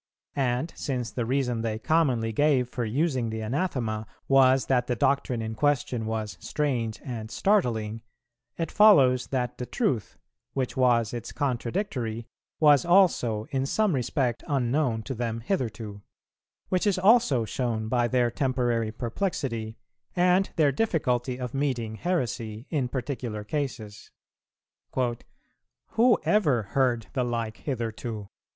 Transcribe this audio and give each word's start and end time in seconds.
And, 0.35 0.73
since 0.75 1.11
the 1.11 1.27
reason 1.27 1.61
they 1.61 1.77
commonly 1.77 2.31
gave 2.31 2.67
for 2.67 2.83
using 2.83 3.29
the 3.29 3.41
anathema 3.41 4.07
was 4.27 4.65
that 4.65 4.87
the 4.87 4.95
doctrine 4.95 5.43
in 5.43 5.53
question 5.53 6.07
was 6.07 6.39
strange 6.41 6.99
and 7.05 7.29
startling, 7.29 8.01
it 8.57 8.71
follows 8.71 9.27
that 9.27 9.59
the 9.59 9.67
truth, 9.67 10.17
which 10.53 10.75
was 10.75 11.13
its 11.13 11.31
contradictory, 11.31 12.25
was 12.59 12.83
also 12.83 13.45
in 13.51 13.67
some 13.67 13.93
respect 13.93 14.43
unknown 14.47 15.03
to 15.03 15.13
them 15.13 15.39
hitherto; 15.41 16.01
which 16.69 16.87
is 16.87 16.97
also 16.97 17.45
shown 17.45 17.87
by 17.87 18.07
their 18.07 18.31
temporary 18.31 18.91
perplexity, 18.91 19.77
and 20.15 20.49
their 20.55 20.71
difficulty 20.71 21.37
of 21.39 21.53
meeting 21.53 21.93
heresy, 21.93 22.65
in 22.71 22.87
particular 22.87 23.43
cases. 23.43 24.09
"Who 24.95 26.17
ever 26.25 26.63
heard 26.63 27.05
the 27.13 27.23
like 27.23 27.57
hitherto?" 27.57 28.29